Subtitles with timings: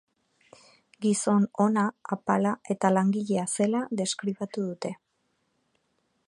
[1.05, 1.83] Gizon ona,
[2.17, 4.95] apala eta langilea zela deskribatu dute.